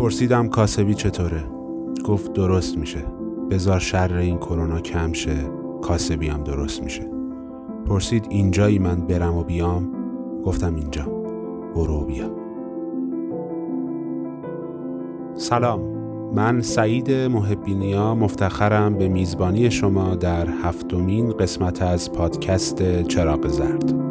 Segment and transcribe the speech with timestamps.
[0.00, 1.44] پرسیدم کاسبی چطوره؟
[2.04, 3.04] گفت درست میشه.
[3.50, 5.36] بزار شر این کرونا کم شه
[5.82, 7.10] کاسبی هم درست میشه.
[7.86, 9.90] پرسید اینجایی من برم و بیام؟
[10.44, 11.04] گفتم اینجا.
[11.74, 12.30] برو بیا.
[15.34, 15.80] سلام.
[16.34, 24.09] من سعید محبینیا مفتخرم به میزبانی شما در هفتمین قسمت از پادکست چراغ زرد.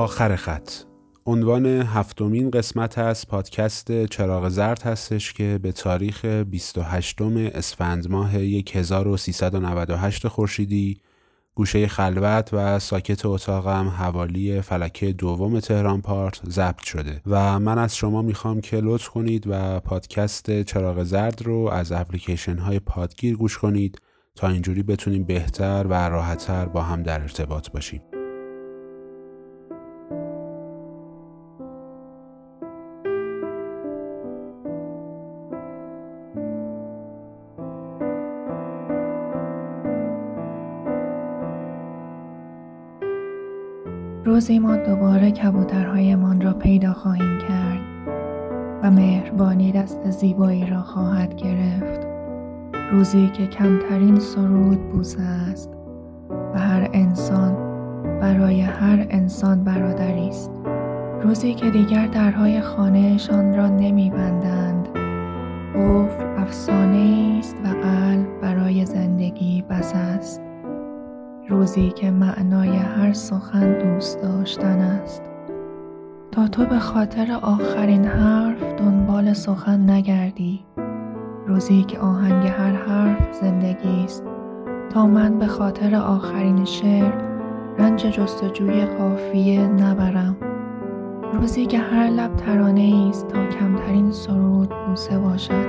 [0.00, 0.70] آخر خط.
[1.26, 7.22] عنوان هفتمین قسمت از پادکست چراغ زرد هستش که به تاریخ 28
[7.54, 11.00] اسفند ماه 1398 خورشیدی
[11.54, 17.20] گوشه خلوت و ساکت اتاقم حوالی فلکه دوم تهران پارت ضبط شده.
[17.26, 22.58] و من از شما می‌خوام که لطف کنید و پادکست چراغ زرد رو از اپلیکیشن
[22.58, 24.00] های پادگیر گوش کنید
[24.34, 28.02] تا اینجوری بتونیم بهتر و راحتتر با هم در ارتباط باشیم.
[44.40, 47.80] روزی ما دوباره کبوترهایمان را پیدا خواهیم کرد
[48.82, 52.06] و مهربانی دست زیبایی را خواهد گرفت.
[52.90, 55.70] روزی که کمترین سرود بوسه است
[56.54, 57.54] و هر انسان
[58.20, 60.50] برای هر انسان برادری است.
[61.22, 64.88] روزی که دیگر درهای خانهشان را نمیبندند
[65.74, 70.49] قفل افسانه است و قلب برای زندگی بس است.
[71.50, 75.22] روزی که معنای هر سخن دوست داشتن است.
[76.32, 80.64] تا تو به خاطر آخرین حرف دنبال سخن نگردی.
[81.46, 84.24] روزی که آهنگ هر حرف زندگی است.
[84.90, 87.12] تا من به خاطر آخرین شعر
[87.78, 90.36] رنج جستجوی قافیه نبرم.
[91.32, 95.66] روزی که هر لب ترانه است تا کمترین سرود بوسه باشد.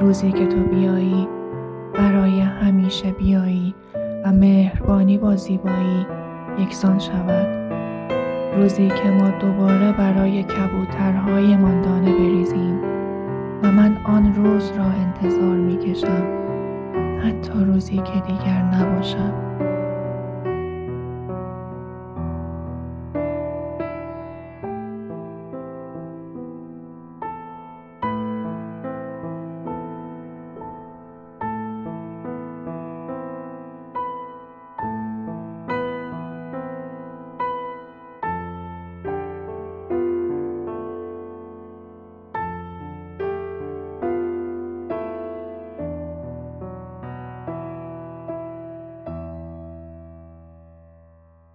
[0.00, 1.28] روزی که تو بیایی
[1.94, 3.74] برای همیشه بیایی.
[4.24, 6.06] و مهربانی با زیبایی
[6.58, 7.46] یکسان شود.
[8.56, 12.80] روزی که ما دوباره برای کبوترهای دانه بریزیم
[13.62, 16.22] و من آن روز را انتظار می کشم
[17.24, 19.43] حتی روزی که دیگر نباشم.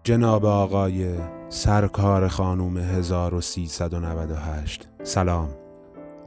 [0.09, 1.15] جناب آقای
[1.49, 5.49] سرکار خانوم 1398 سلام.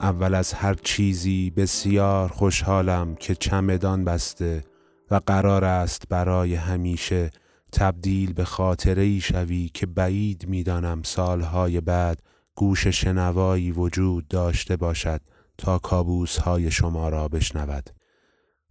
[0.00, 4.64] اول از هر چیزی بسیار خوشحالم که چمدان بسته
[5.10, 7.30] و قرار است برای همیشه
[7.72, 12.22] تبدیل به خاطره ای شوی که بعید می‌دانم سالهای بعد
[12.54, 15.20] گوش شنوایی وجود داشته باشد
[15.58, 17.90] تا کابوس های شما را بشنود.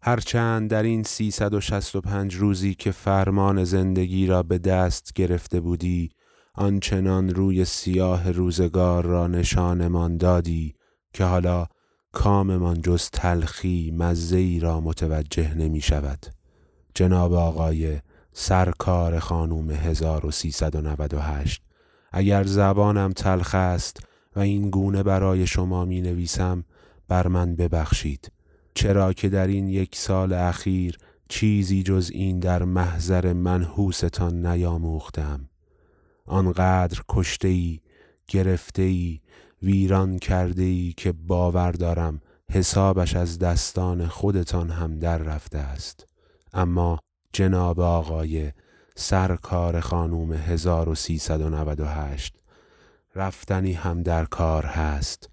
[0.04, 6.10] هرچند در این 365 روزی که فرمان زندگی را به دست گرفته بودی
[6.56, 10.76] آنچنان روی سیاه روزگار را نشانمان دادی
[11.14, 11.68] که حالا
[12.12, 16.26] کاممان جز تلخی مزهی را متوجه نمی شود.
[16.96, 18.00] جناب آقای
[18.34, 21.62] سرکار خانوم 1398
[22.12, 24.00] اگر زبانم تلخ است
[24.36, 26.64] و این گونه برای شما می نویسم
[27.08, 28.32] بر من ببخشید.
[28.74, 30.98] چرا که در این یک سال اخیر
[31.30, 35.50] چیزی جز این در محضر منحوستان نیاموختم.
[36.26, 37.80] آنقدر کشته ای
[38.28, 39.20] گرفته ای
[39.62, 42.22] ویران کرده ای که باور دارم
[42.52, 46.08] حسابش از دستان خودتان هم در رفته است.
[46.54, 47.00] اما
[47.34, 48.52] جناب آقای
[48.96, 52.36] سرکار خانوم 1398
[53.16, 55.31] رفتنی هم در کار هست.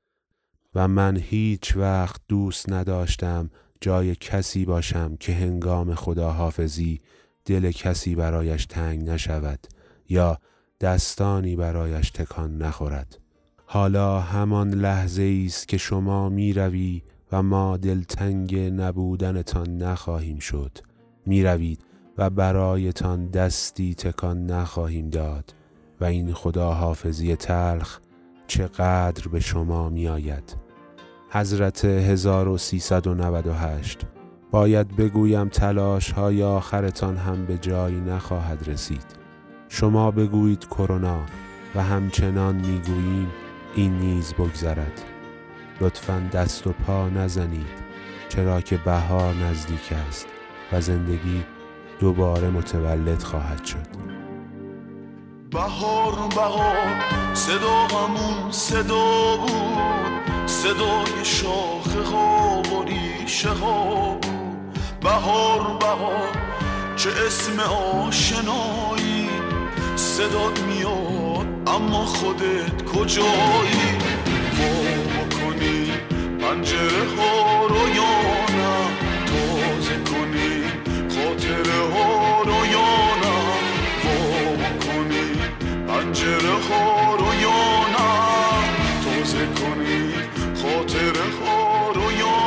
[0.78, 7.00] و من هیچ وقت دوست نداشتم جای کسی باشم که هنگام خداحافظی
[7.44, 9.66] دل کسی برایش تنگ نشود
[10.08, 10.38] یا
[10.80, 13.18] دستانی برایش تکان نخورد.
[13.66, 17.02] حالا همان لحظه است که شما می روی
[17.32, 20.78] و ما دلتنگ نبودنتان نخواهیم شد.
[21.26, 21.84] می روید
[22.18, 25.54] و برایتان دستی تکان نخواهیم داد
[26.00, 28.00] و این خداحافظی تلخ
[28.46, 30.67] چقدر به شما می آید
[31.30, 34.00] حضرت 1398
[34.50, 39.04] باید بگویم تلاش های آخرتان هم به جایی نخواهد رسید.
[39.68, 41.20] شما بگویید کرونا
[41.74, 43.28] و همچنان می‌گوییم
[43.74, 45.02] این نیز بگذرد.
[45.80, 47.88] لطفا دست و پا نزنید
[48.28, 50.26] چرا که بهار نزدیک است
[50.72, 51.44] و زندگی
[52.00, 54.17] دوباره متولد خواهد شد.
[55.50, 57.04] بهار بهار
[57.34, 64.26] صدا همون صدا بود صدای شاخه ها و ریشه ها بود.
[65.00, 66.28] بهار بهار
[66.96, 69.28] چه اسم آشنایی
[69.96, 73.98] صدات میاد اما خودت کجایی؟
[74.58, 75.92] وا کنی
[76.40, 78.20] پنجره ها رو یا
[78.58, 78.76] نه
[79.26, 80.64] تازه کنی
[81.08, 82.17] خاطره ها
[86.28, 88.08] پنجره ها رو یا نه
[89.04, 90.12] تازه کنی
[90.62, 92.38] خاطره ها رو یا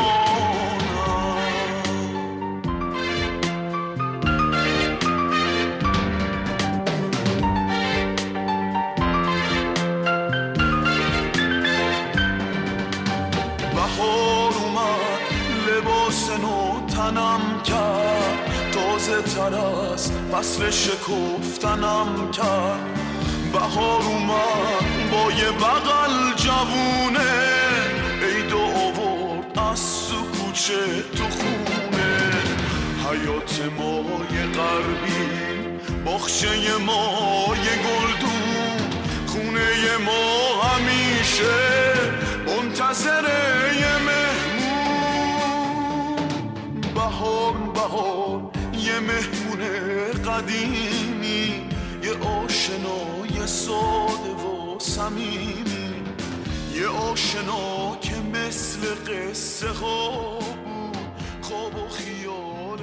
[13.76, 15.22] بهار اومد
[15.68, 18.72] لباس نو تنم کرد.
[18.72, 23.01] تازه تر از فصل شکفتنم کرد.
[23.54, 27.32] بهار اومد با یه بغل جوونه.
[28.22, 30.84] عید آورد از تو کوچه
[31.18, 32.14] تو خونه.
[33.10, 35.26] حیات مای غربی
[36.06, 36.48] باخچه
[36.86, 38.80] مای گلدون.
[39.28, 40.26] خونه ما
[40.64, 41.60] همیشه
[42.48, 43.26] منتظر
[43.80, 44.62] یه مهمون.
[46.96, 48.40] بهار بهار
[48.74, 49.62] یه مهمون
[50.26, 50.91] قدیمی
[55.02, 55.94] صمیمی.
[56.76, 60.98] یه آشنا که مثل قصه ها بود.
[61.42, 62.80] خواب و خیال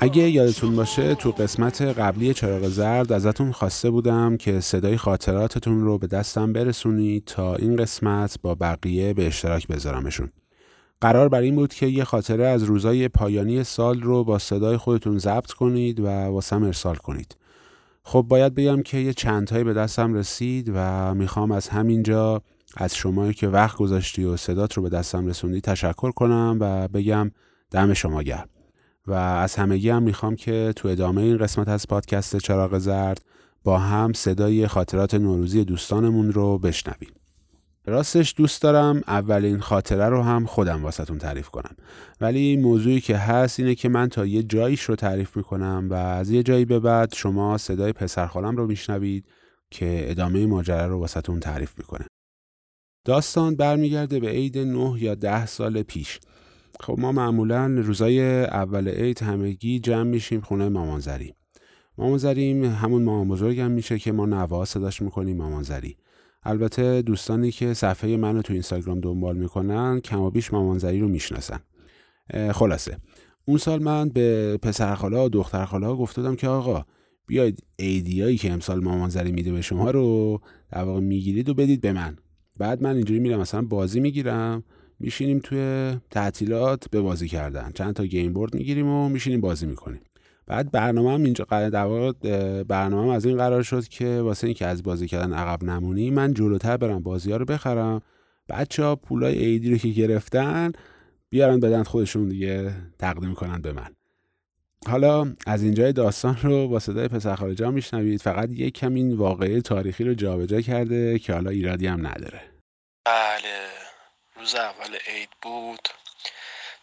[0.00, 5.98] اگه یادتون باشه تو قسمت قبلی چراغ زرد ازتون خواسته بودم که صدای خاطراتتون رو
[5.98, 10.30] به دستم برسونید تا این قسمت با بقیه به اشتراک بذارمشون.
[11.00, 15.18] قرار بر این بود که یه خاطره از روزای پایانی سال رو با صدای خودتون
[15.18, 17.36] ضبط کنید و واسم ارسال کنید.
[18.04, 22.42] خب باید بگم که یه چندتایی به دستم رسید و می‌خوام از همینجا
[22.76, 27.30] از شمایی که وقت گذاشتی و صدات رو به دستم رسوندی تشکر کنم و بگم
[27.70, 28.48] دم شما گرم.
[29.06, 33.24] و از همگی هم می‌خوام که تو ادامه این قسمت از پادکست چراغ زرد
[33.64, 37.10] با هم صدای خاطرات نوروزی دوستانمون رو بشنویم.
[37.86, 41.76] راستش دوست دارم اولین خاطره رو هم خودم واسهتون تعریف کنم.
[42.20, 46.30] ولی موضوعی که هست اینه که من تا یه جاییش رو تعریف می‌کنم و از
[46.30, 49.24] یه جایی به بعد شما صدای پسرخالم رو میشنوید
[49.70, 52.06] که ادامه ماجرا رو واسهتون تعریف می‌کنه.
[53.06, 56.20] داستان برمیگرده به عید نه یا ده سال پیش.
[56.80, 61.34] خب ما معمولا روزای اول عید همگی جمع میشیم خونه مامانزری.
[61.98, 65.96] مامانزریم همون مامان بزرگ هم میشه که ما نوا صداش می‌کنیم مامانزری.
[66.44, 71.60] البته دوستانی که صفحه منو تو اینستاگرام دنبال می‌کنن کم و بیش مامانزری رو می‌شناسن.
[72.52, 72.96] خلاصه.
[73.44, 76.84] اون سال من به پسرخالا و دخترخالا گفتم که آقا
[77.26, 80.40] بیاید ایدیایی که امسال مامانزری میده به شما رو
[80.72, 82.16] در واقع می‌گیرید و بدید به من.
[82.58, 84.64] بعد من اینجوری میرم مثلا بازی می‌گیرم
[85.00, 87.70] میشینیم توی تعطیلات به بازی کردن.
[87.74, 90.00] چند تا گیم بورد می‌گیریم و میشینیم بازی می‌کنیم.
[90.46, 92.12] بعد برنامه هم اینجا در
[92.62, 96.34] برنامه هم از این قرار شد که واسه اینکه از بازی کردن عقب نمونی من
[96.34, 98.02] جلوتر برم بازی ها رو بخرم.
[98.48, 100.72] بچه ها پولای ایدی رو که گرفتن
[101.30, 103.90] بیارن بدن خودشون دیگه تقدیم کنن به من.
[104.86, 108.20] حالا از اینجای داستان رو با صدای پسر خارجا میشنوید.
[108.20, 112.40] فقط یک کم این واقعه تاریخی رو جابجا کرده که حالا ایرادی هم نداره.
[113.04, 113.68] بله
[114.36, 115.88] روز اول عید بود.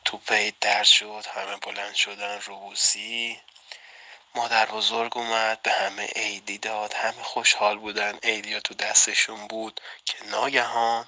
[0.09, 3.41] توپ عید در شد همه بلند شدن روبوسی
[4.35, 8.19] مادر بزرگ اومد به همه عیدی داد همه خوشحال بودن.
[8.23, 11.07] عیدیا تو دستشون بود که ناگهان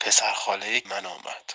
[0.00, 1.54] پسر خاله من آمد.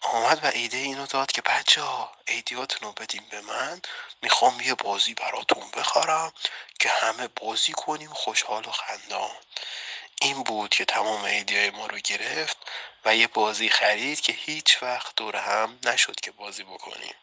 [0.00, 3.80] آمد و ایده اینو داد که بچه ها ایدیاتون رو بدیم به من
[4.22, 6.32] می‌خوام یه بازی براتون بخرم
[6.80, 9.36] که همه بازی کنیم خوشحال و خندان.
[10.20, 12.56] این بود که تمام ایدیای ما رو گرفت
[13.04, 17.14] و یه بازی خرید که هیچ وقت دور هم نشد که بازی بکنیم.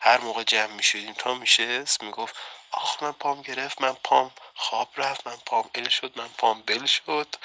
[0.00, 2.36] هر موقع جمع می شدیم تا میشست می‌گفت
[2.70, 6.86] آخ من پام گرفت من پام خواب رفت من پام ال شد من پام بل
[6.86, 7.36] شد.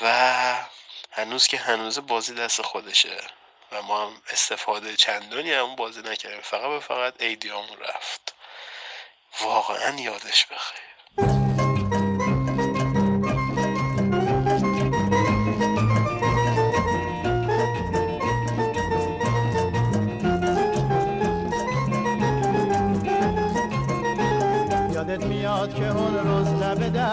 [0.00, 0.66] و
[1.12, 3.20] هنوز که هنوز بازی دست خودشه
[3.72, 8.34] و ما هم استفاده چندانی هم بازی نکردیم فقط به فقط ایدیامون رفت.
[9.40, 10.95] واقعا یادش بخیر.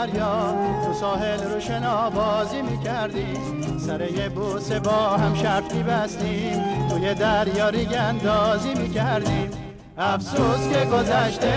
[0.05, 0.53] دریا.
[0.85, 7.69] تو ساحل رو شنا بازی می‌کردیم سر یه بوسه با هم شرط میبستیم توی دریا
[7.69, 9.49] ریگ اندازی می‌کردیم.
[9.97, 11.53] افسوس که گذشته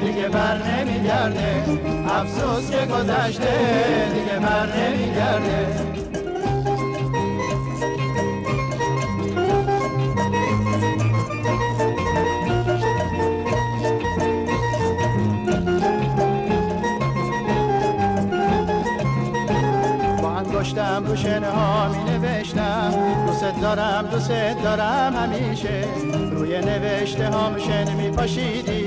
[0.00, 1.64] دیگه بر نمیگرده.
[2.08, 3.52] افسوس که گذشته
[4.14, 6.01] دیگه بر نمیگرده.
[21.12, 22.94] رو شنه ها می نوشتم.
[23.26, 24.30] دوست دارم دوست
[24.64, 25.84] دارم همیشه.
[26.30, 28.84] روی نوشته ها شن می پاشیدی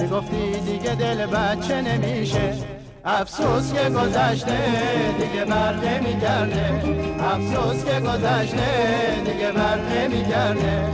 [0.00, 2.54] می گفتی دیگه دل بچه نمیشه.
[3.04, 4.58] افسوس که گذشته
[5.18, 6.82] دیگه بر نمیگرده.
[7.20, 8.66] افسوس که گذشته
[9.24, 10.88] دیگه بر نمیگرده.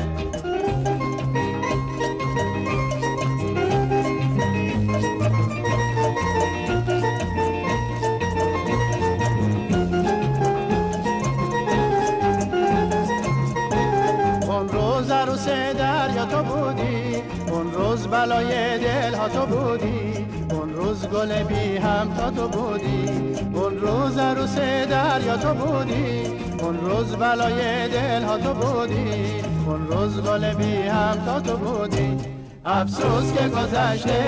[18.12, 20.26] بلای دل ها تو بودی.
[20.50, 23.08] اون روز گل بی هم تا تو بودی.
[23.54, 24.54] اون روز عروس
[24.90, 26.26] دریا تو بودی.
[26.58, 29.42] اون روز بلای دل ها تو بودی.
[29.66, 32.18] اون روز گل بی هم تا تو بودی.
[32.64, 34.18] افسوس که گذشته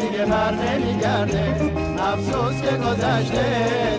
[0.00, 1.72] دیگه بر نمیگرده.
[1.98, 3.44] افسوس که گذشته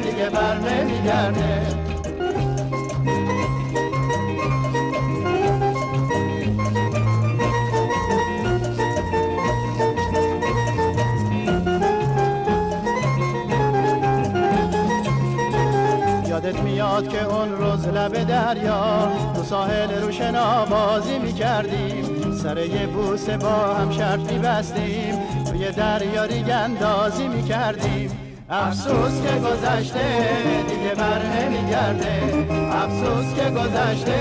[0.03, 1.92] دیگه بر نمیگرده.
[16.93, 22.35] میاد که اون روز لب دریا تو ساحل رو شنا بازی می‌کردیم.
[22.43, 28.11] سر یه بوسه با هم شرط میبستیم توی دریا ریگ اندازی می‌کردیم.
[28.49, 29.99] افسوس که گذشته
[30.67, 32.47] دیگه بر نمیگرده.
[32.71, 34.15] افسوس که گذشته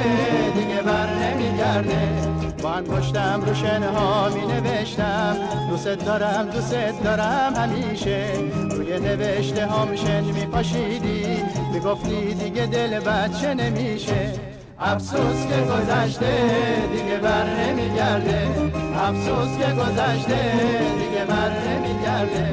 [0.55, 2.42] دیگه بر نمیگرده.
[2.73, 5.37] با پشتم رو شنه ها می نوشتم
[5.71, 8.33] دوست دارم دوست دارم همیشه.
[8.71, 14.33] روی نوشته ها شن می پاشیدی می گفتی دیگه دل بچه نمیشه.
[14.79, 16.33] افسوس که گذشته
[16.93, 18.49] دیگه بر نمیگرده.
[18.97, 20.53] افسوس که گذشته
[20.99, 22.51] دیگه بر نمیگرده.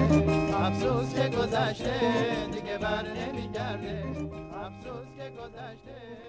[0.66, 2.00] افسوس که گذشته
[2.52, 4.04] دیگه بر نمیگرده.
[4.66, 6.29] افسوس که گذشته.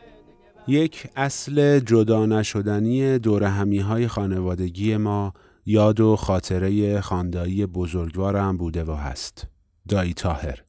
[0.71, 5.33] یک اصل جدا نشدنی دور همی های خانوادگی ما
[5.67, 9.47] یاد و خاطره خاندایی بزرگوارم بوده و هست.
[9.89, 10.63] دایی تاهر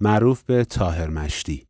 [0.00, 1.66] معروف به تاهر مشتی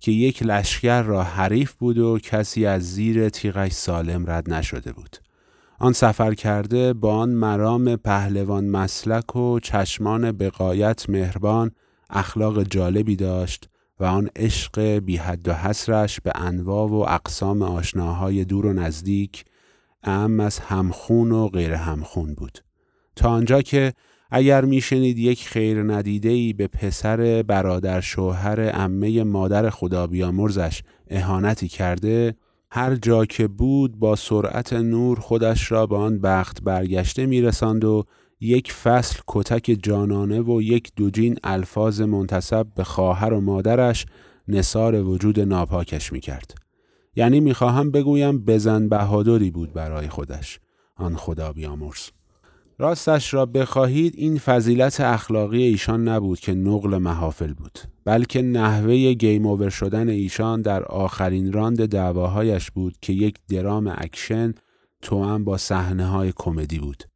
[0.00, 5.16] که یک لشکر را حریف بود و کسی از زیر تیغش سالم رد نشده بود.
[5.78, 11.70] آن سفر کرده با آن مرام پهلوان مسلک و چشمان بقایت مهربان
[12.10, 13.68] اخلاق جالبی داشت
[14.00, 19.44] و آن عشق بی حد و حسرش به انواع و اقسام آشناهای دور و نزدیک
[20.02, 22.58] اهم از همخون و غیر همخون بود.
[23.16, 23.92] تا آنجا که
[24.30, 32.34] اگر میشنید یک خیر ندیده به پسر برادر شوهر عمه مادر خدا بیامرزش اهانتی کرده
[32.70, 38.04] هر جا که بود با سرعت نور خودش را به آن بخت برگشته میرساند و
[38.40, 44.06] یک فصل کتک جانانه و یک دوجین الفاظ منتصب به خواهر و مادرش
[44.48, 46.54] نصار وجود ناپاکش می‌کرد.
[47.16, 50.60] یعنی می‌خواهم بگویم بزن بهادری بود برای خودش.
[50.96, 52.10] آن خدا بیامرز.
[52.78, 59.46] راستش را بخواهید این فضیلت اخلاقی ایشان نبود که نقل محافل بود بلکه نحوه game
[59.46, 64.54] over شدن ایشان در آخرین راند دعواهایش بود که یک درام اکشن
[65.02, 67.09] توأم با صحنه های کمدی بود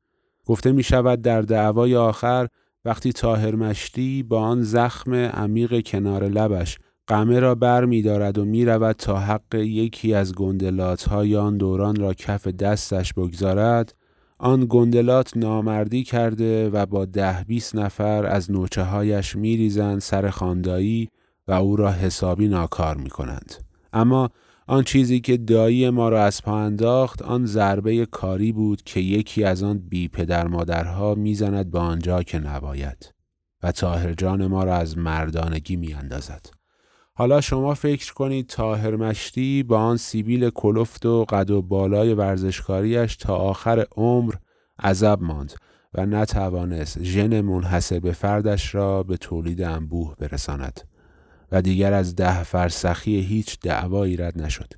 [0.47, 2.49] گفته می شود در دعوای آخر
[2.85, 8.45] وقتی طاهر مشتی با آن زخم عمیق کنار لبش قمه را بر می دارد و
[8.45, 13.95] می رود تا حق یکی از گندلات های آن دوران را کف دستش بگذارد
[14.39, 20.31] آن گندلات نامردی کرده و با ده بیست نفر از نوچه هایش می ریزند سر
[20.31, 21.09] خاندایی
[21.49, 23.55] و او را حسابی ناکار می کنند.
[23.93, 24.31] اما
[24.67, 29.45] آن چیزی که دایی ما را از پا انداخت آن ضربه کاری بود که یکی
[29.45, 33.15] از آن بی پدر مادرها می‌زند به آنجا که نباید
[33.63, 36.47] و تاهر جان ما را از مردانگی می اندازد.
[37.15, 43.17] حالا شما فکر کنید تاهر مشتی با آن سیبیل کلفت و قد و بالای ورزشکاریش
[43.17, 44.35] تا آخر عمر
[44.83, 45.53] عذب ماند
[45.95, 50.81] و نتوانست ژن منحصر به فردش را به تولید انبوه برساند.
[51.55, 54.73] و دیگر از ده فرسخی هیچ دعوایی رد نشد.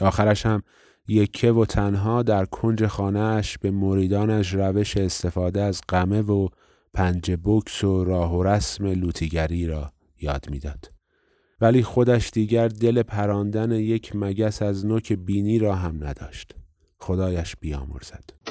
[0.00, 0.62] آخرش هم
[1.08, 6.48] یکه و تنها در کنج خانهش به مریدانش روش استفاده از قمه و
[6.94, 10.92] پنج بکس و راه و رسم لوتیگری را یاد می‌داد.
[11.60, 16.54] ولی خودش دیگر دل پراندن یک مگس از نوک بینی را هم نداشت.
[16.98, 18.41] خدایش بیامرزد.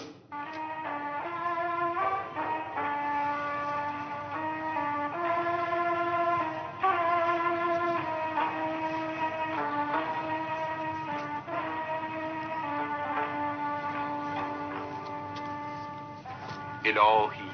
[17.02, 17.52] الهی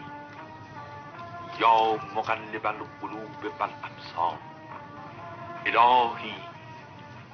[1.59, 4.37] یا مقلب القلوب بالابصار
[5.65, 6.35] الهی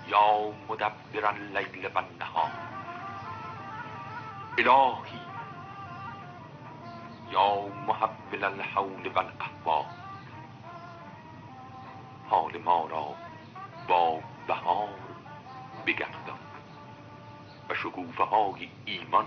[0.08, 2.52] یا مدبر اللیل والنهار.
[4.58, 5.22] الهی
[7.32, 9.86] یا محول الحول والاحوال
[12.30, 13.16] حال ما را
[13.88, 15.00] با بهار
[15.86, 16.40] بگردان
[17.70, 19.26] و شکوفه های ایمان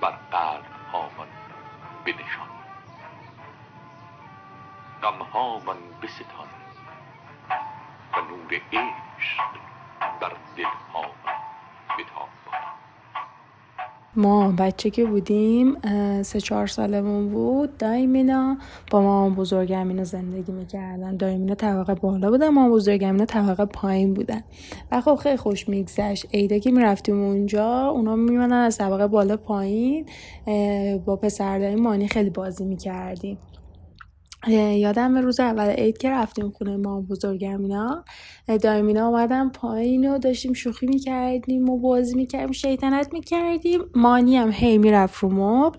[0.00, 1.47] بر قلب
[2.12, 2.48] بنشان.
[5.02, 5.22] غم
[5.58, 6.48] من بستان
[8.12, 9.50] و نور عشق
[10.20, 11.37] بر دل ها
[14.18, 15.76] ما بچه که بودیم
[16.22, 18.56] سه چهار سالمون بود دایمینا
[18.90, 21.16] با ما بزرگمینا زندگی می‌کردن.
[21.16, 24.40] دایمینا طبقه بالا بودن ما بزرگمینا طبقه پایین بودن.
[24.92, 26.26] و خب خیلی خوش میگذشت.
[26.34, 30.06] عیده که می‌رفتیم اونجا اونا میمدن از طبقه بالا پایین.
[31.04, 33.38] با پسر مانی خیلی بازی می‌کردیم.
[34.52, 37.68] یادم روز اول عید که رفتیم خونه ما بزرگم
[38.62, 43.80] دایمینا اومدن پایین و داشتیم شوخی می‌کردیم و بازی می‌کردیم شیطنت می‌کردیم.
[43.94, 45.78] مانی هم هی می‌رفت رو مبل.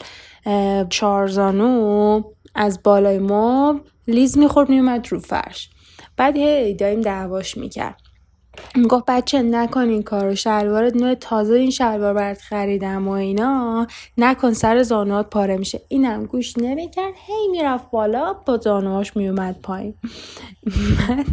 [0.90, 2.22] چارزانو
[2.56, 5.70] از بالای مبل لیز می‌خورد میومد رو فرش.
[6.18, 8.09] بعد هی دایم دعواش می‌کرد.
[8.90, 13.88] گفت بچه نکن این کارو شلوار نوع تازه این شلوار برات خریدم و اینا.
[14.18, 15.82] نکن سر زانوات پاره میشه.
[15.88, 17.14] اینم گوش نمی‌کرد.
[17.28, 19.94] هی می‌رفت بالا با زانوهاش میومد پایین.
[21.10, 21.26] من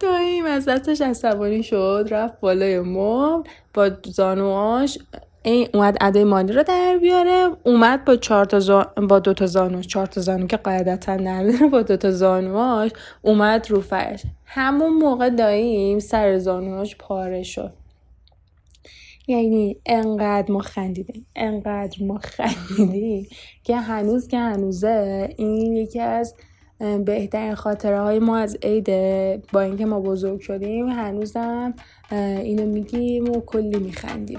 [0.00, 4.98] داییم از دستش عصبانی شد رفت بالای مبل با زانوهاش
[5.46, 9.82] این اومد ادای مالی رو در بیاره اومد با چهار تا با دو تا زانو
[9.82, 12.90] چهار تا زانو که قاعدتا نداره با دو تا زانوهاش
[13.22, 14.22] اومد رو فرش.
[14.44, 17.72] همون موقع داییم سر زانوهاش پاره شد.
[19.28, 23.26] یعنی انقدر ما خندیدیم انقدر ما خندیدیم
[23.64, 26.34] که هنوز که هنوزه این یکی از
[27.04, 31.74] بهترین خاطره های ما از عیده با اینکه ما بزرگ شدیم هنوزم
[32.10, 34.38] اینو میگیم و کلی میخندیم.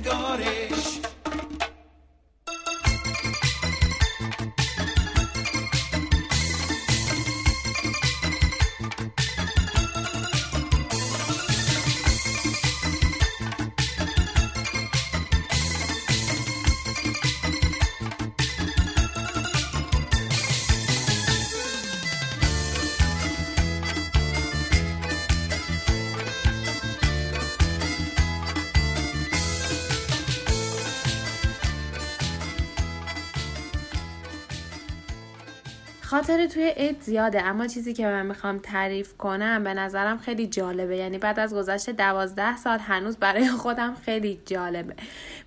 [36.21, 40.97] خاطر توی عید زیاده اما چیزی که من می‌خوام تعریف کنم به نظرم خیلی جالبه.
[40.97, 44.95] یعنی بعد از گذشت دوازده سال هنوز برای خودم خیلی جالبه.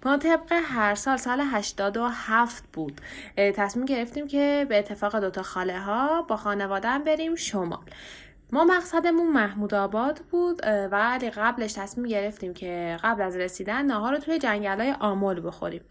[0.05, 3.01] ما طبق هر سال سال 87 بود.
[3.37, 7.85] تصمیم گرفتیم که به اتفاق دوتا خاله ها با خانوادم بریم شمال.
[8.53, 10.61] ما مقصدمون محمود آباد بود
[10.91, 15.83] ولی قبلش تصمیم گرفتیم که قبل از رسیدن ناهار رو توی جنگل های آمول بخوریم.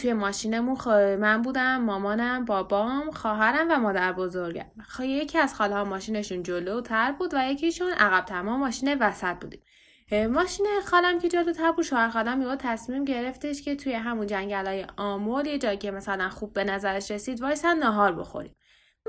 [0.00, 0.76] توی ماشینمون
[1.16, 4.70] من بودم مامانم بابام خواهرم و مادر بزرگم.
[4.88, 9.60] خب یکی از خاله ها ماشینشون جلوتر بود و یکیشون عقب تمام ماشین وسط بودیم.
[10.12, 14.86] ماشین خالم که جلوتر بود شوهر خالم یهو تصمیم گرفتش که توی همون جنگل های
[14.96, 18.54] آمول یه جایی که مثلا خوب به نظرش رسید وایسن نهار بخوریم.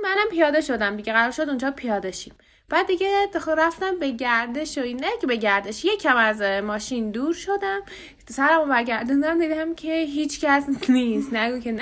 [0.04, 2.34] منم پیاده شدم دیگه قرار شد اونجا پیاده شیم.
[2.69, 3.27] بعد دیگه
[3.58, 7.82] رفتم به گردش و نه که به گردش یکم از ماشین دور شدم.
[8.29, 11.34] سرمو برگردوندم دیدم که هیچ کس نیست.
[11.34, 11.79] نگو که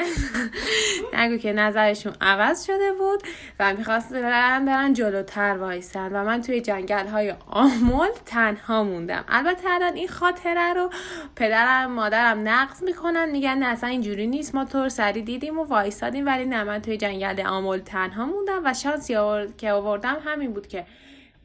[1.13, 3.23] نگو که نظرشون عوض شده بود
[3.59, 9.25] و می‌خواست برن برن جلوتر وایسن و من توی جنگل های آمول تنها موندم.
[9.27, 10.89] البته الان این خاطره رو
[11.35, 13.29] پدرم مادرم نقض می‌کنن.
[13.29, 14.55] میگن نه اصلا اینجوری نیست.
[14.55, 18.73] ما طور سری دیدیم و وایسادیم ولی نه من توی جنگل آمول تنها موندم و
[18.73, 19.13] شانسی
[19.57, 20.85] که آوردم همین بود که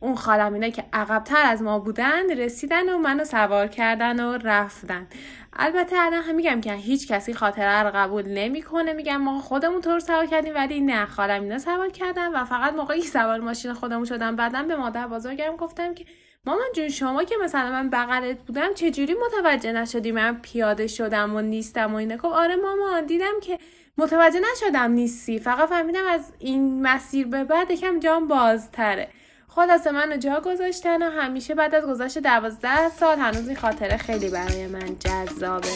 [0.04, 5.06] اون خالمینا که عقبتر از ما بودن رسیدن و منو سوار کردن و رفتن.
[5.52, 8.92] البته الان هم میگم که هیچ کسی خاطره رو قبول نمی‌کنه.
[8.92, 13.40] میگم ما خودمون طور سوار کردیم ولی نه خالمینا سوار کردن و فقط موقعی سوار
[13.40, 16.04] ماشین خودمون شدم بعدا به مادر بزرگم گفتم که
[16.46, 21.40] مامان جون شما که مثلا من بغلت بودم چجوری متوجه نشدی من پیاده شدم و
[21.40, 23.58] نیستم و اینه؟ گفت آره مامان دیدم که
[23.98, 25.38] متوجه نشدم نیستی.
[25.38, 29.08] فقط فهمیدم از این مسیر به بعد یکم جام بازتره.
[29.54, 34.28] خلاصه منو جا گذاشتن و همیشه بعد از گذشت دوازده سال هنوز این خاطره خیلی
[34.28, 35.68] برای من جذابه.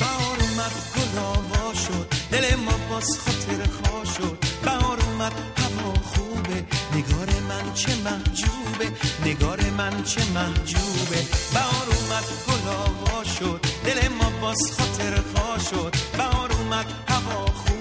[0.00, 4.38] بهار اومد گل شد دل ما باز خاطر خواه شد.
[4.64, 8.86] بهار اومد هوا خوبه نگار من چه محجوبه
[9.26, 11.20] نگار من چه محجوبه.
[11.54, 15.94] بهار اومد گل شد دل ما باز خاطر خواه شد.
[16.18, 17.73] بهار اومد هوا خوبه.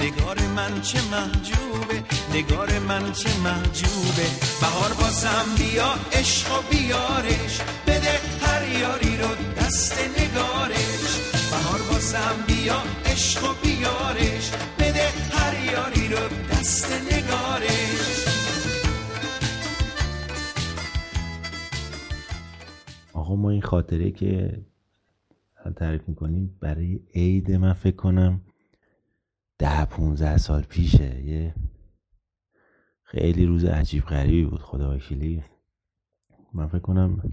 [0.00, 2.02] نگار من چه محجوبه؟
[2.34, 4.26] نگار من چه محجوبه؟
[4.60, 7.60] بهار بازم بیا عشق و بیارش.
[7.86, 11.12] بده هر یاری رو دست نگارش.
[11.50, 14.50] بهار بازم بیا عشق و بیارش.
[14.78, 18.26] بده هر یاری رو دست نگارش.
[23.12, 24.60] آقا ما این خاطره که
[25.76, 28.40] تعریف می‌کنیم برای عید من فکر کنم
[29.60, 31.24] ده پونزه سال پیشه.
[31.24, 31.54] یه
[33.02, 35.44] خیلی روز عجیب غریبی بود خدا وکیلی.
[36.52, 37.32] من فکر کنم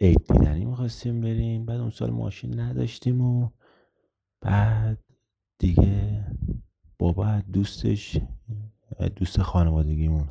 [0.00, 1.66] عید دیدنی می‌خواستیم بریم.
[1.66, 3.50] بعد اون سال ماشین نداشتیم و
[4.40, 5.04] بعد
[5.58, 6.26] دیگه
[6.98, 8.20] بابا دوستش
[9.16, 10.30] دوست خانوادگیمون.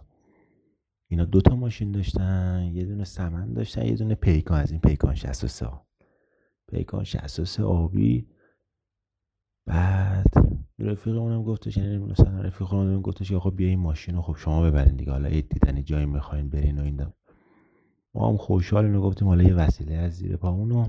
[1.08, 4.62] اینا دوتا ماشین داشتن یه دونه سمن داشتن یه دونه پیکان.
[4.62, 5.70] از این پیکان 63
[6.68, 8.28] پیکان 63 آبی
[9.68, 10.34] بعد
[10.80, 14.62] رفیق اونم گفتش یعنی مثلا رفیق اونم گفتش آقا بیا این ماشین رو خب شما
[14.62, 17.14] ببرین دیگه حالا عید دیدن جایی می‌خواین برین و این دم.
[18.14, 20.86] ما هم خوشحال اینو گفتیم حالا یه وسیله از زیر پامونو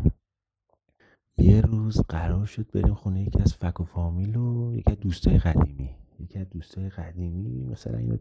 [1.39, 5.39] یه روز قرار شد بریم خونه یکی از فک و فامیل و یکی از دوستای
[5.39, 5.91] قدیمی.
[6.21, 8.17] یکی از دوستای قدیمی مثلا اینو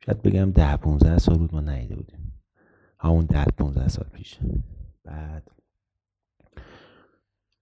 [0.00, 2.32] شاید بگم ده 15 سال بود ما نیده بودیم.
[2.98, 4.38] همون ده 15 سال پیش.
[5.04, 5.50] بعد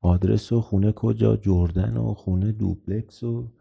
[0.07, 3.53] آدرس و خونه کجا جردن و خونه دوپلکس و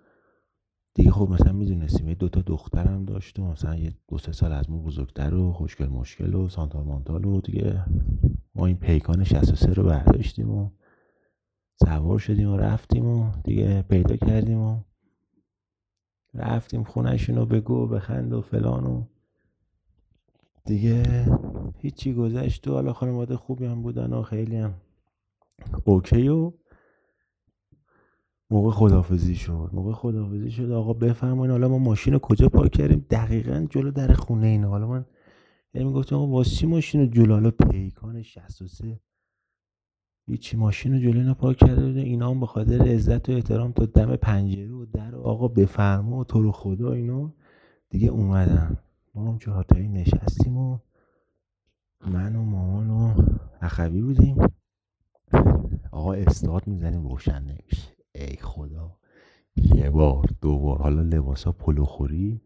[0.96, 4.70] دیگه خب مثلا می‌دونستیم یه دوتا دخترم داشت و مثلا یه دو سه سال از
[4.70, 7.86] ما بزرگتر و خوشگل مشکل و سانتال مانتال و دیگه
[8.56, 10.70] ما این پیکان 63 رو برداشتیم و
[11.84, 14.80] سوار شدیم و رفتیم و دیگه پیدا کردیم و
[16.34, 19.04] رفتیم خونشون رو بگو بخند و فلان و
[20.66, 21.26] دیگه
[21.78, 24.74] هیچی گذشت و حالا خانواده خوبی هم بودن و خیلی هم
[25.86, 26.52] اوکی و
[28.50, 29.70] موقع خدافزی شد.
[29.74, 30.72] موقع خدافزی شد.
[30.72, 34.70] آقا بفرمایین حالا ما ماشین رو کجا پارک کردیم؟ دقیقا جلو در خونه اینا.
[34.70, 35.06] حالا من
[35.74, 39.00] یعنی می‌گفتم آقا واسه چی ماشین رو جلو؟ حالا پیکان 63
[40.28, 43.72] هیچی ماشین رو جلو اینا پارک کرده بودن اینا هم به خاطر عزت و احترام
[43.72, 47.34] تا دم پنجره و در آقا بفرما و تو رو خدا اینا.
[47.90, 48.78] دیگه اومدن.
[49.16, 50.80] ما هم چهارتایی نشستیم و
[52.08, 53.14] من و مامان و
[53.62, 54.38] اخوی بودیم.
[55.92, 58.98] آقا استاد می‌زنیم روشن نمیشه ای خدا.
[59.56, 60.78] یه بار دو بار.
[60.82, 62.42] حالا لباسا پلوخوری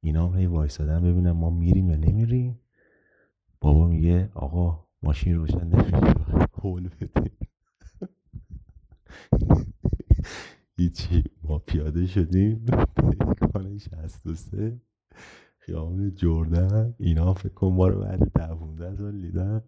[0.00, 2.60] اینا هم هی وایسادن ببینم ما میریم یا نمیریم.
[3.60, 5.96] بابا میگه آقا ماشین روشن نمیشه.
[6.54, 7.30] هول بده.
[10.76, 11.24] هیچی.
[11.42, 12.64] ما پیاده شدیم.
[12.96, 14.80] پیکان 63
[15.58, 16.94] خیابون جردن.
[16.98, 19.62] اینا فکر کن ما رو بعد ده 15 سال دیدن.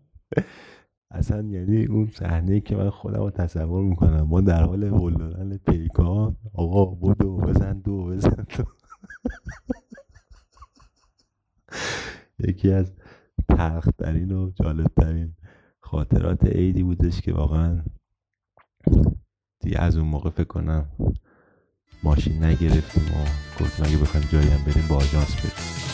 [1.15, 4.21] اصلا یعنی اون صحنه که من خودم تصور می‌کنم.
[4.21, 8.65] ما در حال هل پیکان آقا بودو بزن دو بزن دو.
[12.39, 12.93] یکی از
[13.49, 15.35] تلخترین و جالبترین
[15.81, 17.83] خاطرات عیدی بودش که واقعا
[19.61, 20.89] دیگه از اون موقع فکر کنم
[22.03, 23.25] ماشین نگرفتیم و
[23.61, 25.94] گفتیم اگه بخوایم جایی هم بریم با آژانس بریم.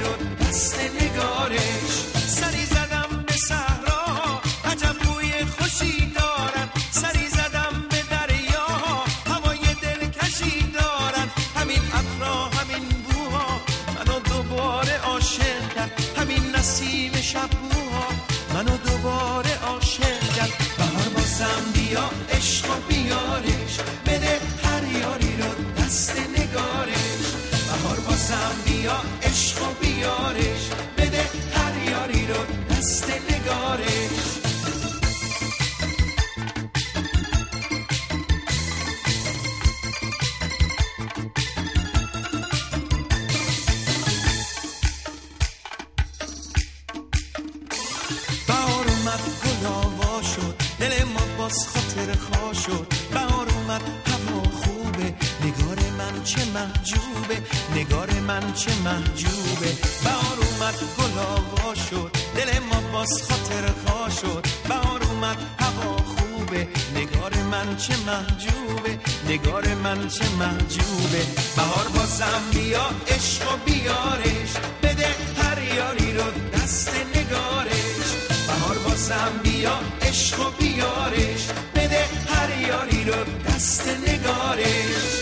[67.51, 71.23] من چه محجوبه نگار من چه محجوبه.
[71.55, 74.51] بهار بازم بیا عشق و بیارش
[74.83, 78.07] بده هر یاری رو دست نگارش.
[78.47, 83.15] بهار بازم بیا عشق و بیارش بده هر یاری رو
[83.47, 85.20] دست نگارش.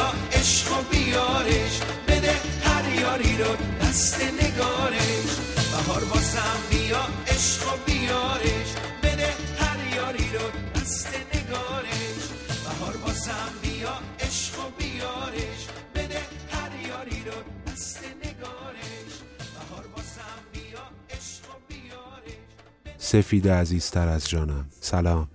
[0.00, 1.80] عشق و بیارش.
[2.08, 2.32] بده
[2.64, 5.30] هر یاری رو دست نگارش.
[5.72, 8.68] بهار بازم بیا عشق و بیارش.
[9.02, 9.28] بده
[9.58, 12.22] هر یاری رو دست نگارش.
[12.64, 15.66] بهار بازم بیا عشق و بیارش.
[15.94, 19.12] بده هر یاری رو دست نگارش.
[19.54, 22.96] بهار بازم بیا عشق و بیارش.
[22.98, 24.66] سفید عزیزتر از جانم.
[24.80, 25.28] سلام.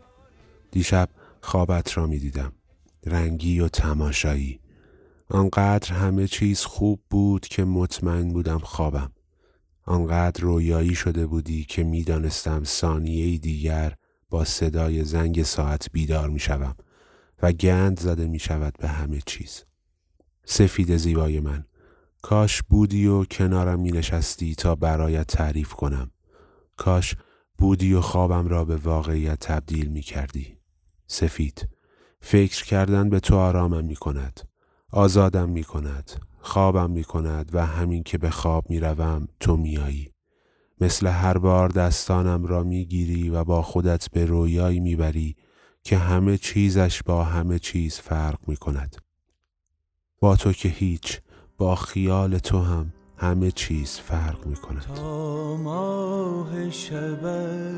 [0.71, 1.09] دیشب
[1.41, 2.56] خوابت را می دیدم
[3.09, 4.59] رنگی و تماشایی.
[5.29, 9.11] آنقدر همه چیز خوب بود که مطمئن بودم خوابم.
[9.83, 13.93] آنقدر رویایی شده بودی که می‌دانستم ثانیه دیگر
[14.29, 16.75] با صدای زنگ ساعت بیدار می شوم
[17.41, 19.63] و گند زده می شود به همه چیز.
[20.45, 21.65] سفید زیبای من
[22.21, 26.11] کاش بودی و کنارم می نشستی تا برایت تعریف کنم.
[26.77, 27.15] کاش
[27.57, 30.57] بودی و خوابم را به واقعیت تبدیل می کردی
[31.07, 31.69] سفید
[32.21, 34.41] فکر کردن به تو آرامم می کند
[34.91, 40.11] آزادم می کند خوابم می کند و همین که به خواب می روم تو میایی.
[40.81, 45.35] مثل هر بار دستانم را می گیری و با خودت به رویایی می بری
[45.83, 48.95] که همه چیزش با همه چیز فرق می کند
[50.19, 51.21] با تو که هیچ
[51.57, 57.25] با خیال تو هم همه چیز فرق می کند تا ماه شب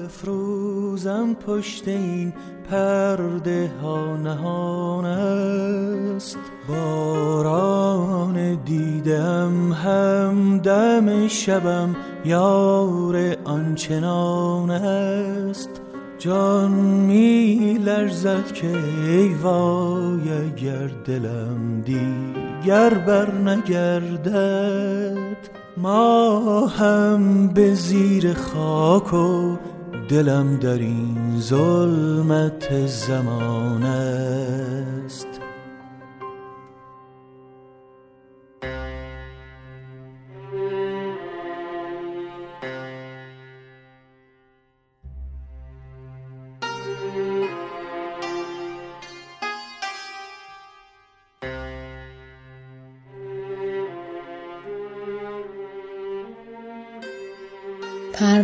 [0.05, 2.33] افروزم پشت این
[2.69, 6.37] پرده ها نهان است.
[6.67, 15.69] باران دیدم هم دم شبم یار آنچنان است.
[16.17, 21.81] جان می لرزد که ای وای اگر دلم
[22.61, 25.37] دیگر بر نگردد
[25.77, 29.57] ما هم به زیر خاک و
[30.09, 35.28] دلم در این ظلمت زمان است.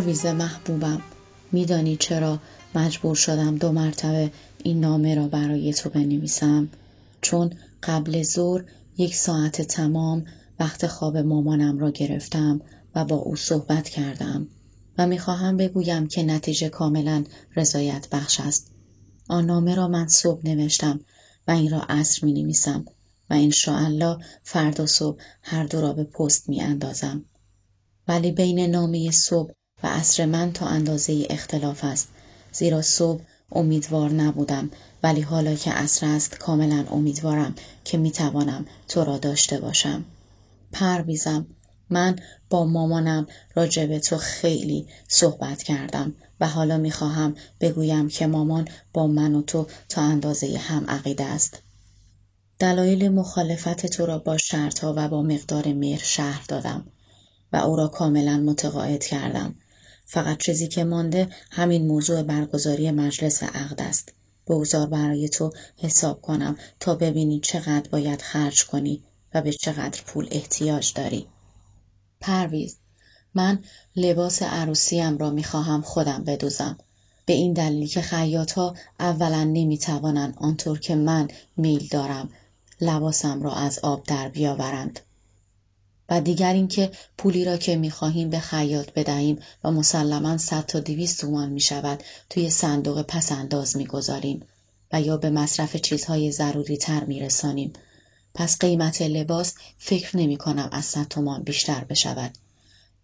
[0.06, 1.02] پرویز محبوبم.
[1.52, 2.38] میدانی چرا
[2.74, 4.30] مجبور شدم دو مرتبه
[4.64, 6.68] این نامه را برای تو بنویسم؟
[7.20, 8.64] چون قبل ظهر
[8.98, 10.24] یک ساعت تمام
[10.60, 12.60] وقت خواب مامانم را گرفتم
[12.94, 14.48] و با او صحبت کردم
[14.98, 17.24] و می‌خواهم بگویم که نتیجه کاملا
[17.56, 18.70] رضایت بخش است.
[19.28, 21.00] آن نامه را من صبح نوشتم
[21.48, 22.84] و این را عصر می نویسم
[23.30, 27.24] و انشاءالله فردا صبح هر دو را به پست می اندازم.
[28.08, 32.08] ولی بین نامه صبح و عصر من تا اندازه اختلاف است.
[32.52, 33.20] زیرا صبح
[33.52, 34.70] امیدوار نبودم
[35.02, 40.04] ولی حالا که عصر است کاملا امیدوارم که می‌توانم تو را داشته باشم.
[40.72, 41.46] پرویزم
[41.90, 42.16] من
[42.50, 49.06] با مامانم راجع به تو خیلی صحبت کردم و حالا می‌خواهم بگویم که مامان با
[49.06, 51.62] من و تو تا اندازه هم عقیده است.
[52.58, 56.86] دلایل مخالفت تو را با شرطها و با مقدار مهر شهر دادم
[57.52, 59.54] و او را کاملا متقاعد کردم.
[60.06, 64.12] فقط چیزی که مانده همین موضوع برگزاری مجلس عقد است.
[64.46, 69.02] بگذار برای تو حساب کنم تا ببینی چقدر باید خرج کنی
[69.34, 71.26] و به چقدر پول احتیاج داری.
[72.20, 72.76] پرویز
[73.34, 73.58] من
[73.96, 76.78] لباس عروسیم را می‌خواهم خودم بدوزم.
[77.26, 82.28] به این دلیل که خیاط ها اولا نمی‌توانند آنطور که من میل دارم
[82.80, 85.00] لباسم را از آب در بیاورند.
[86.08, 91.20] و دیگر اینکه پولی را که می‌خواهیم به خیاط بدهیم و مسلما صد تا دویست
[91.20, 94.42] تومان می‌شود توی صندوق پس انداز می‌گذاریم
[94.92, 97.72] و یا به مصرف چیزهای ضروری تر میرسانیم.
[98.34, 102.38] پس قیمت لباس فکر نمی کنم از صد تومان بیشتر بشود.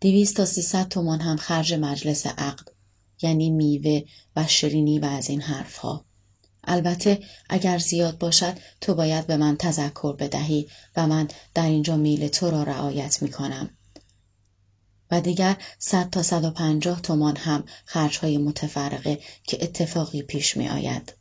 [0.00, 2.68] دویست تا سیصد تومان هم خرج مجلس عقد
[3.22, 4.02] یعنی میوه
[4.36, 6.04] و شیرینی و از این حرفها.
[6.64, 12.28] البته اگر زیاد باشد تو باید به من تذکر بدهی و من در اینجا میل
[12.28, 13.70] تو را رعایت می کنم.
[15.10, 20.68] و دیگر صد تا صد و پنجاه تومان هم خرجهای متفرقه که اتفاقی پیش می
[20.68, 21.14] آید.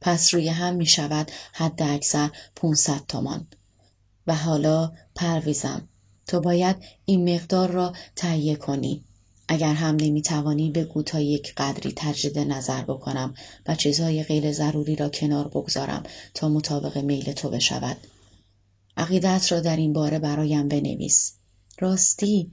[0.00, 3.46] پس روی هم می شود حد اکثر 500 تومان.
[4.26, 5.88] و حالا پرویزم
[6.26, 9.04] تو باید این مقدار را تهیه کنی
[9.48, 13.34] اگر هم نمی‌توانی بگو تا یک قدری تجدید نظر بکنم
[13.66, 16.02] و چیزهای غیر ضروری را کنار بگذارم
[16.34, 17.96] تا مطابق میل تو بشود.
[18.96, 21.32] عقیدت را در این باره برایم بنویس.
[21.78, 22.52] راستی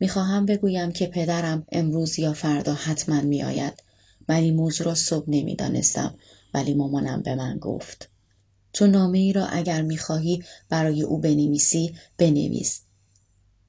[0.00, 3.82] می‌خواهم بگویم که پدرم امروز یا فردا حتما میآید.
[4.28, 6.14] من این موضوع را صبح نمی‌دانستم
[6.54, 8.08] ولی مامانم به من گفت.
[8.72, 12.83] تو نامه ای را اگر می‌خواهی برای او بنویسی بنویس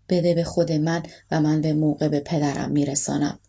[0.10, 3.40] بده به خود من و من به موقع به پدرم میرسانم.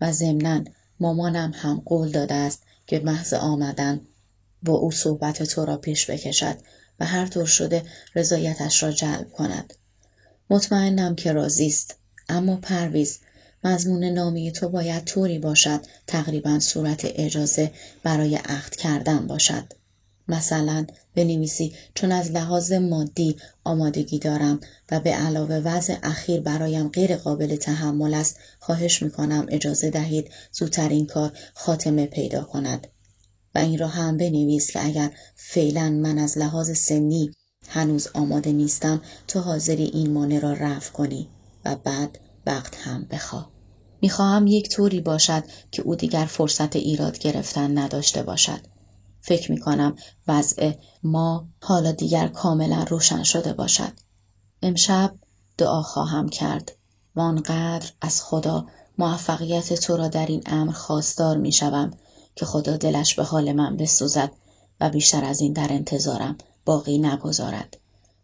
[0.00, 0.64] و ضمنا
[1.00, 4.00] مامانم هم قول داده است که محض آمدن
[4.62, 6.56] با او صحبت تو را پیش بکشد
[7.00, 7.82] و هر طور شده
[8.14, 9.74] رضایتش را جلب کند.
[10.50, 11.94] مطمئنم که راضی است.
[12.28, 13.18] اما پرویز
[13.64, 19.64] مضمون نامه تو باید طوری باشد تقریبا صورت اجازه برای عقد کردن باشد.
[20.28, 24.60] مثلا بنویسی چون از لحاظ مادی آمادگی دارم
[24.90, 30.88] و به علاوه وضع اخیر برایم غیر قابل تحمل است خواهش می‌کنم اجازه دهید زودتر
[30.88, 32.86] این کار خاتمه پیدا کند.
[33.54, 37.32] و این را هم بنویس که اگر فعلا من از لحاظ سنی
[37.68, 41.28] هنوز آماده نیستم تو حاضری این مانع را رفع کنی
[41.64, 43.46] و بعد وقت هم بخوا
[44.02, 48.75] می‌خواهم یک طوری باشد که او دیگر فرصت ایراد گرفتن نداشته باشد.
[49.26, 49.96] فکر می کنم
[50.28, 53.92] وضع ما حالا دیگر کاملا روشن شده باشد.
[54.62, 55.14] امشب
[55.58, 56.72] دعا خواهم کرد
[57.16, 58.66] و آنقدر از خدا
[58.98, 61.90] موفقیت تو را در این امر خواستار می شوم
[62.36, 64.32] که خدا دلش به حال من بسوزد
[64.80, 67.76] و بیشتر از این در انتظارم باقی نگذارد.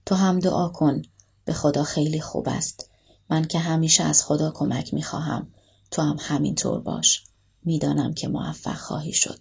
[0.07, 1.03] تو هم دعا کن
[1.45, 2.91] به خدا خیلی خوب است.
[3.31, 5.47] من که همیشه از خدا کمک می خواهم.
[5.91, 7.25] تو هم همینطور باش.
[7.65, 9.39] می‌دانم که موفق خواهی شد.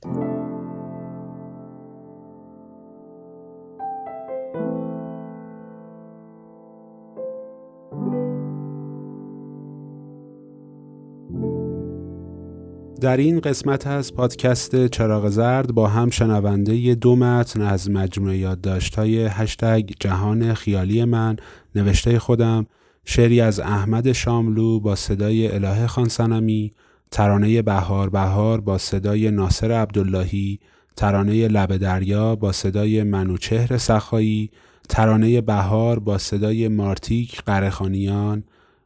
[13.01, 18.95] در این قسمت از پادکست چراغ زرد با هم شنونده دو متن از مجموعه یادداشت
[18.95, 21.37] های هشتگ جهان خیالی من
[21.75, 22.65] نوشته خودم
[23.05, 26.71] شعری از احمد شاملو با صدای اله خانسنمی
[27.11, 30.59] ترانه بهار بهار با صدای ناصر عبداللهی
[30.95, 34.49] ترانه لب دریا با صدای منوچهر سخایی
[34.89, 38.43] ترانه بهار با صدای مارتیک قرخانیان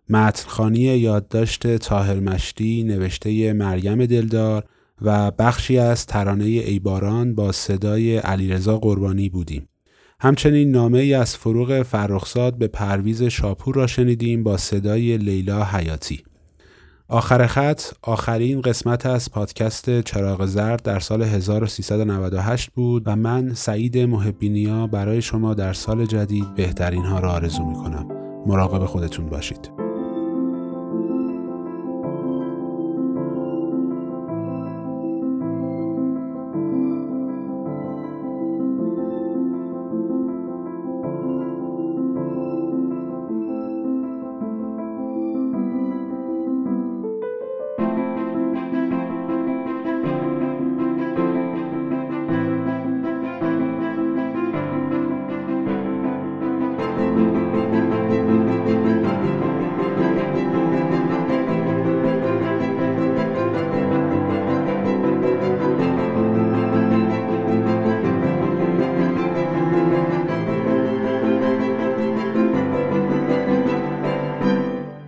[0.09, 4.63] متنخانی یادداشت تاهر مشتی نوشته مریم دلدار
[5.01, 9.69] و بخشی از ترانه ایباران با صدای علیرضا قربانی بودیم.
[10.19, 16.23] همچنین نامه ای از فروغ فرخزاد به پرویز شاپور را شنیدیم با صدای لیلا حیاتی.
[17.07, 23.97] آخر خط آخرین قسمت از پادکست چراغ زرد در سال 1398 بود و من سعید
[23.97, 28.07] محبینیا برای شما در سال جدید بهترین ها را آرزو می کنم.
[28.45, 29.84] مراقب خودتون باشید.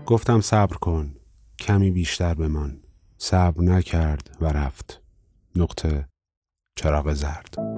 [0.09, 1.15] گفتم صبر کن
[1.59, 2.79] کمی بیشتر بمان.
[3.17, 5.01] صبر نکرد و رفت.
[5.55, 6.07] نقطه
[6.75, 7.76] چراغ زرد.